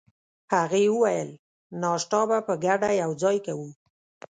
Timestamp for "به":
2.29-2.37